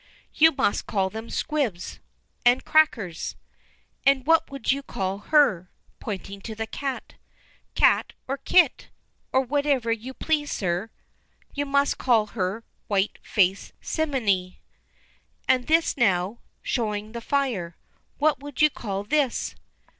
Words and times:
"You 0.33 0.51
must 0.53 0.87
call 0.87 1.11
them 1.11 1.29
'squibs 1.29 1.99
and 2.43 2.65
crackers.' 2.65 3.35
And 4.03 4.25
what 4.25 4.49
would 4.49 4.71
you 4.71 4.81
call 4.81 5.19
her?" 5.19 5.69
pointing 5.99 6.41
to 6.41 6.55
the 6.55 6.65
cat. 6.65 7.13
"Cat 7.75 8.13
or 8.27 8.37
kit, 8.39 8.89
or 9.31 9.41
whatever 9.41 9.91
you 9.91 10.15
please, 10.15 10.51
sir." 10.51 10.89
"You 11.53 11.67
must 11.67 11.99
call 11.99 12.25
her 12.33 12.63
'white 12.87 13.19
faced 13.21 13.73
simminy.' 13.79 14.57
And 15.47 15.67
this, 15.67 15.95
now," 15.95 16.39
showing 16.63 17.11
the 17.11 17.21
fire, 17.21 17.77
"what 18.17 18.39
would 18.39 18.59
you 18.59 18.71
call 18.71 19.03
this?" 19.03 19.53